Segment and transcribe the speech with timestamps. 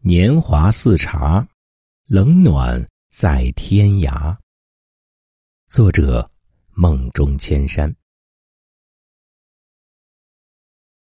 [0.00, 1.44] 年华似茶，
[2.06, 4.36] 冷暖在天涯。
[5.66, 6.30] 作者：
[6.72, 7.92] 梦中千山。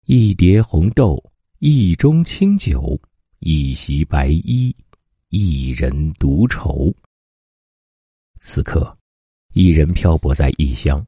[0.06, 1.22] 一碟红豆，
[1.58, 2.98] 一盅清酒，
[3.40, 4.74] 一袭白衣，
[5.28, 6.90] 一人独愁。
[8.40, 8.96] 此刻，
[9.52, 11.06] 一人漂泊在异乡，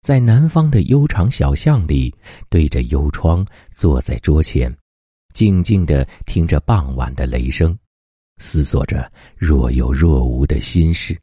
[0.00, 2.14] 在南方的悠长小巷里，
[2.48, 4.72] 对着幽窗，坐在桌前。
[5.36, 7.78] 静静的听着傍晚的雷声，
[8.38, 11.14] 思索着若有若无的心事。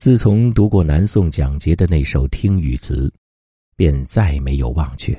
[0.00, 3.08] 自从读过南宋蒋捷的那首听雨词，
[3.76, 5.16] 便再没有忘却。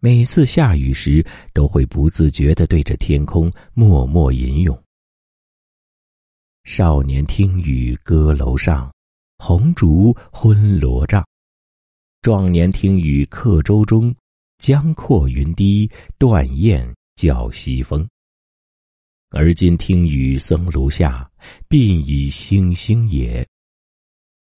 [0.00, 4.82] 每次下雨时，都会不自觉的对着天空默默吟咏
[6.64, 8.90] ：“少年听雨歌楼上，
[9.36, 11.22] 红烛昏罗帐；
[12.22, 14.10] 壮年听雨客舟中。”
[14.58, 18.06] 江阔云低，断雁叫西风。
[19.30, 21.30] 而今听雨僧庐下，
[21.68, 23.46] 鬓已星星也。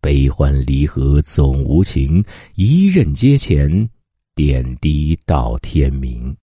[0.00, 3.88] 悲欢离合总无情，一任阶前，
[4.34, 6.34] 点滴到天明。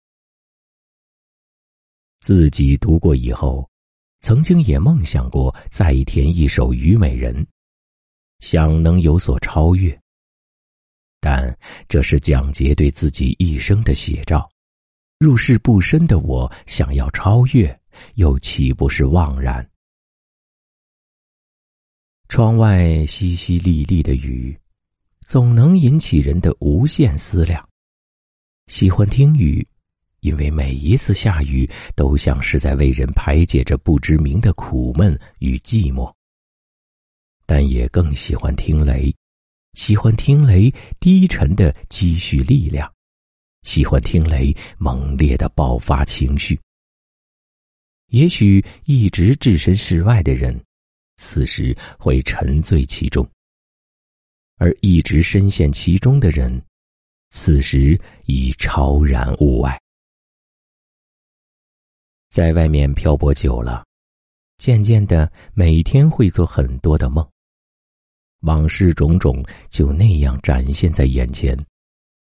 [2.20, 3.68] 自己读过以后，
[4.20, 7.34] 曾经也梦想过再填一首《虞美人》，
[8.40, 10.00] 想能有所超越。
[11.20, 14.50] 但这是蒋捷对自己一生的写照，
[15.20, 17.80] 入世不深的我想要超越，
[18.16, 19.68] 又岂不是枉然？
[22.30, 24.58] 窗外淅淅沥沥的雨，
[25.26, 27.68] 总能引起人的无限思量。
[28.68, 29.66] 喜欢听雨，
[30.20, 36.14] 因为每一次下雨都像是在为人排解着不知名的苦闷与寂寞。
[37.46, 39.16] 但也更喜欢听雷。
[39.78, 42.92] 喜欢听雷低沉的积蓄力量，
[43.62, 46.60] 喜欢听雷猛烈的爆发情绪。
[48.08, 50.60] 也许一直置身事外的人，
[51.18, 53.24] 此时会沉醉其中；
[54.58, 56.60] 而一直深陷其中的人，
[57.30, 59.80] 此时已超然物外。
[62.32, 63.86] 在外面漂泊久了，
[64.58, 67.24] 渐渐的每天会做很多的梦。
[68.48, 71.54] 往事种种就那样展现在眼前，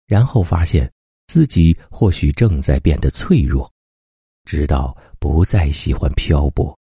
[0.05, 0.91] 然后发现
[1.27, 3.71] 自己或许正在变得脆弱，
[4.43, 6.77] 直到不再喜欢漂泊。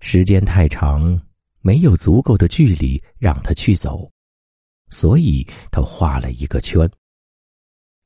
[0.00, 1.20] 时间太长，
[1.60, 4.10] 没有足够的距离让他去走，
[4.88, 6.90] 所以他画了一个圈。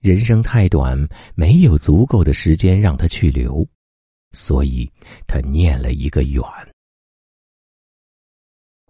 [0.01, 3.67] 人生太短，没有足够的时间让他去留，
[4.33, 4.93] 所以
[5.27, 6.43] 他念了一个远。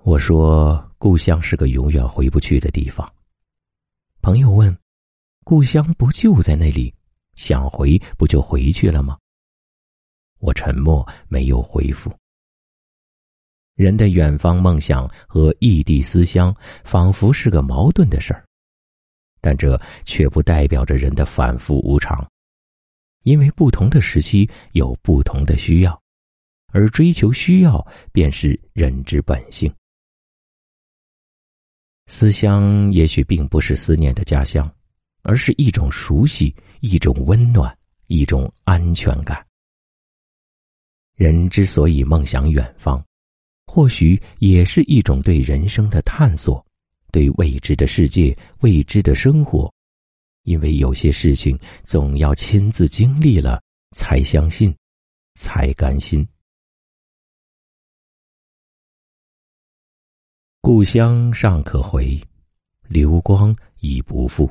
[0.04, 3.10] 我说：“故乡是个永远回不去的地方。”
[4.20, 4.76] 朋友问
[5.44, 6.92] ：“故乡不就在那里？
[7.36, 9.16] 想回不就回去了吗？”
[10.40, 12.12] 我沉默，没有回复。
[13.76, 16.54] 人的远方梦想和异地思乡，
[16.84, 18.44] 仿佛是个矛盾的事儿，
[19.40, 22.30] 但这却不代表着人的反复无常，
[23.22, 25.98] 因为不同的时期有不同的需要，
[26.74, 29.74] 而追求需要便是人之本性。
[32.06, 34.70] 思乡也许并不是思念的家乡，
[35.22, 37.76] 而是一种熟悉，一种温暖，
[38.08, 39.44] 一种安全感。
[41.16, 43.02] 人之所以梦想远方，
[43.66, 46.64] 或许也是一种对人生的探索，
[47.10, 49.72] 对未知的世界、未知的生活。
[50.42, 53.62] 因为有些事情总要亲自经历了，
[53.92, 54.74] 才相信，
[55.34, 56.26] 才甘心。
[60.64, 62.18] 故乡尚可回，
[62.88, 64.50] 流光已不复。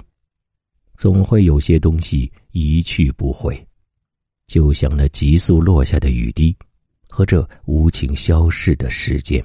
[0.93, 3.59] 总会有些东西一去不回，
[4.45, 6.55] 就像那急速落下的雨滴，
[7.09, 9.43] 和这无情消逝的时间。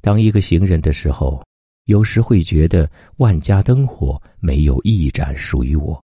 [0.00, 1.40] 当一个行人的时候，
[1.84, 6.02] 有时会觉得万家灯火没有一盏属于我，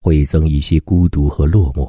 [0.00, 1.88] 会增一些孤独和落寞。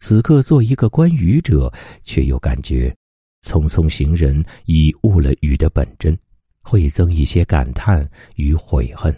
[0.00, 1.72] 此刻做一个观雨者，
[2.04, 2.94] 却又感觉。
[3.46, 6.18] 匆匆行人已误了雨的本真，
[6.62, 9.16] 会增一些感叹与悔恨。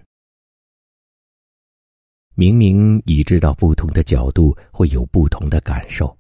[2.35, 6.15] 明明已知道不同的角度会有不同的感受，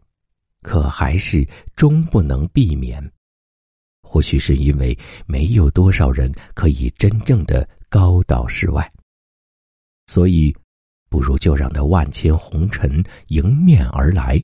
[0.62, 1.46] 可还是
[1.76, 2.98] 终不能避免。
[4.00, 8.90] 或许是因为没有多少人可以真正的高到世外，
[10.06, 10.56] 所以，
[11.10, 14.42] 不如就让那万千红尘迎面而来，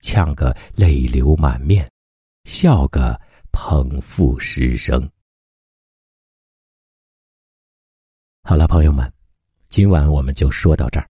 [0.00, 1.90] 呛个泪流满面。
[2.44, 3.20] 笑个
[3.52, 5.10] 捧腹失声。
[8.42, 9.12] 好了，朋友们，
[9.68, 11.08] 今晚我们就说到这儿。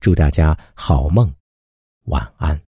[0.00, 1.34] 祝大家好梦，
[2.04, 2.65] 晚安。